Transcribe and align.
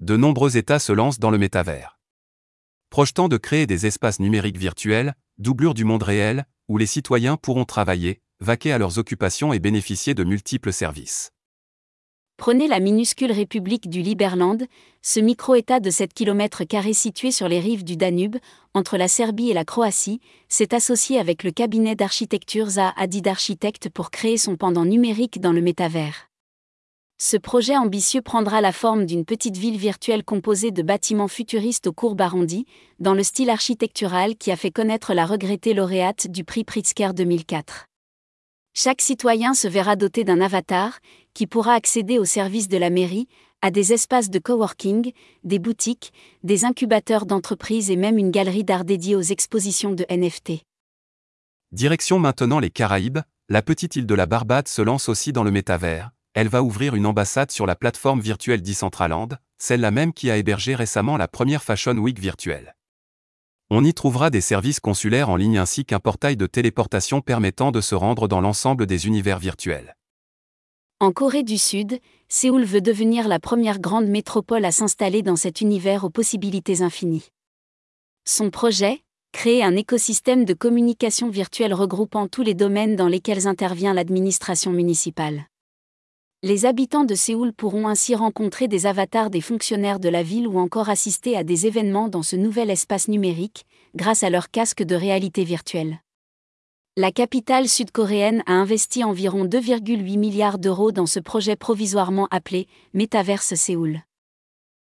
de 0.00 0.16
nombreux 0.16 0.56
États 0.56 0.78
se 0.78 0.92
lancent 0.92 1.18
dans 1.18 1.30
le 1.30 1.38
métavers. 1.38 1.98
Projetant 2.90 3.28
de 3.28 3.38
créer 3.38 3.66
des 3.66 3.86
espaces 3.86 4.20
numériques 4.20 4.58
virtuels, 4.58 5.14
doublures 5.38 5.74
du 5.74 5.84
monde 5.84 6.02
réel, 6.02 6.44
où 6.68 6.78
les 6.78 6.86
citoyens 6.86 7.36
pourront 7.36 7.64
travailler, 7.64 8.20
vaquer 8.40 8.72
à 8.72 8.78
leurs 8.78 8.98
occupations 8.98 9.52
et 9.52 9.58
bénéficier 9.58 10.14
de 10.14 10.22
multiples 10.22 10.72
services. 10.72 11.32
Prenez 12.36 12.68
la 12.68 12.80
minuscule 12.80 13.32
République 13.32 13.88
du 13.88 14.02
Liberland, 14.02 14.62
ce 15.00 15.20
micro-État 15.20 15.80
de 15.80 15.88
7 15.88 16.12
km 16.12 16.62
situé 16.92 17.30
sur 17.30 17.48
les 17.48 17.60
rives 17.60 17.82
du 17.82 17.96
Danube, 17.96 18.36
entre 18.74 18.98
la 18.98 19.08
Serbie 19.08 19.50
et 19.50 19.54
la 19.54 19.64
Croatie, 19.64 20.20
s'est 20.48 20.74
associé 20.74 21.18
avec 21.18 21.42
le 21.42 21.50
cabinet 21.50 21.96
d'architecture 21.96 22.68
Zaha 22.68 22.92
Hadid 22.98 23.28
pour 23.94 24.10
créer 24.10 24.36
son 24.36 24.56
pendant 24.56 24.84
numérique 24.84 25.40
dans 25.40 25.52
le 25.52 25.62
métavers. 25.62 26.28
Ce 27.18 27.38
projet 27.38 27.76
ambitieux 27.78 28.20
prendra 28.20 28.60
la 28.60 28.72
forme 28.72 29.06
d'une 29.06 29.24
petite 29.24 29.56
ville 29.56 29.78
virtuelle 29.78 30.22
composée 30.22 30.70
de 30.70 30.82
bâtiments 30.82 31.28
futuristes 31.28 31.86
aux 31.86 31.92
courbes 31.94 32.20
arrondies, 32.20 32.66
dans 33.00 33.14
le 33.14 33.22
style 33.22 33.48
architectural 33.48 34.36
qui 34.36 34.50
a 34.50 34.56
fait 34.56 34.70
connaître 34.70 35.14
la 35.14 35.24
regrettée 35.24 35.72
lauréate 35.72 36.26
du 36.26 36.44
prix 36.44 36.62
Pritzker 36.62 37.14
2004. 37.14 37.86
Chaque 38.74 39.00
citoyen 39.00 39.54
se 39.54 39.66
verra 39.66 39.96
doté 39.96 40.24
d'un 40.24 40.42
avatar, 40.42 40.98
qui 41.32 41.46
pourra 41.46 41.72
accéder 41.72 42.18
aux 42.18 42.26
services 42.26 42.68
de 42.68 42.76
la 42.76 42.90
mairie, 42.90 43.28
à 43.62 43.70
des 43.70 43.94
espaces 43.94 44.28
de 44.28 44.38
coworking, 44.38 45.12
des 45.42 45.58
boutiques, 45.58 46.12
des 46.42 46.66
incubateurs 46.66 47.24
d'entreprises 47.24 47.90
et 47.90 47.96
même 47.96 48.18
une 48.18 48.30
galerie 48.30 48.64
d'art 48.64 48.84
dédiée 48.84 49.16
aux 49.16 49.22
expositions 49.22 49.92
de 49.92 50.04
NFT. 50.10 50.64
Direction 51.72 52.18
maintenant 52.18 52.58
les 52.58 52.68
Caraïbes, 52.68 53.20
la 53.48 53.62
petite 53.62 53.96
île 53.96 54.06
de 54.06 54.14
la 54.14 54.26
Barbade 54.26 54.68
se 54.68 54.82
lance 54.82 55.08
aussi 55.08 55.32
dans 55.32 55.44
le 55.44 55.50
métavers. 55.50 56.10
Elle 56.36 56.48
va 56.48 56.62
ouvrir 56.62 56.94
une 56.94 57.06
ambassade 57.06 57.50
sur 57.50 57.64
la 57.64 57.76
plateforme 57.76 58.20
virtuelle 58.20 58.60
Decentraland, 58.60 59.30
celle-là 59.56 59.90
même 59.90 60.12
qui 60.12 60.30
a 60.30 60.36
hébergé 60.36 60.74
récemment 60.74 61.16
la 61.16 61.28
première 61.28 61.62
Fashion 61.62 61.96
Week 61.96 62.18
virtuelle. 62.18 62.76
On 63.70 63.82
y 63.82 63.94
trouvera 63.94 64.28
des 64.28 64.42
services 64.42 64.78
consulaires 64.78 65.30
en 65.30 65.36
ligne 65.36 65.56
ainsi 65.56 65.86
qu'un 65.86 65.98
portail 65.98 66.36
de 66.36 66.46
téléportation 66.46 67.22
permettant 67.22 67.70
de 67.70 67.80
se 67.80 67.94
rendre 67.94 68.28
dans 68.28 68.42
l'ensemble 68.42 68.84
des 68.84 69.06
univers 69.06 69.38
virtuels. 69.38 69.96
En 71.00 71.10
Corée 71.10 71.42
du 71.42 71.56
Sud, 71.56 72.00
Séoul 72.28 72.64
veut 72.64 72.82
devenir 72.82 73.28
la 73.28 73.38
première 73.38 73.78
grande 73.78 74.08
métropole 74.08 74.66
à 74.66 74.72
s'installer 74.72 75.22
dans 75.22 75.36
cet 75.36 75.62
univers 75.62 76.04
aux 76.04 76.10
possibilités 76.10 76.82
infinies. 76.82 77.30
Son 78.26 78.50
projet 78.50 79.00
Créer 79.32 79.64
un 79.64 79.74
écosystème 79.74 80.44
de 80.44 80.52
communication 80.52 81.30
virtuelle 81.30 81.72
regroupant 81.72 82.28
tous 82.28 82.42
les 82.42 82.54
domaines 82.54 82.94
dans 82.94 83.08
lesquels 83.08 83.46
intervient 83.46 83.94
l'administration 83.94 84.70
municipale. 84.70 85.46
Les 86.48 86.64
habitants 86.64 87.02
de 87.02 87.16
Séoul 87.16 87.52
pourront 87.52 87.88
ainsi 87.88 88.14
rencontrer 88.14 88.68
des 88.68 88.86
avatars 88.86 89.30
des 89.30 89.40
fonctionnaires 89.40 89.98
de 89.98 90.08
la 90.08 90.22
ville 90.22 90.46
ou 90.46 90.60
encore 90.60 90.88
assister 90.90 91.36
à 91.36 91.42
des 91.42 91.66
événements 91.66 92.06
dans 92.06 92.22
ce 92.22 92.36
nouvel 92.36 92.70
espace 92.70 93.08
numérique, 93.08 93.66
grâce 93.96 94.22
à 94.22 94.30
leur 94.30 94.48
casque 94.52 94.84
de 94.84 94.94
réalité 94.94 95.42
virtuelle. 95.42 95.98
La 96.96 97.10
capitale 97.10 97.68
sud-coréenne 97.68 98.44
a 98.46 98.52
investi 98.52 99.02
environ 99.02 99.44
2,8 99.44 100.16
milliards 100.16 100.60
d'euros 100.60 100.92
dans 100.92 101.06
ce 101.06 101.18
projet 101.18 101.56
provisoirement 101.56 102.28
appelé 102.30 102.68
Metaverse 102.94 103.56
Séoul. 103.56 104.02